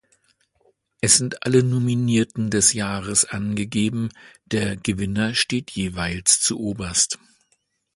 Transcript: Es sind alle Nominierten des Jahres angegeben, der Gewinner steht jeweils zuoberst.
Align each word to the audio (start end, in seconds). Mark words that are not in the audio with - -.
Es 1.01 1.17
sind 1.17 1.45
alle 1.45 1.61
Nominierten 1.61 2.49
des 2.49 2.73
Jahres 2.73 3.23
angegeben, 3.25 4.09
der 4.45 4.75
Gewinner 4.75 5.35
steht 5.35 5.69
jeweils 5.69 6.39
zuoberst. 6.41 7.19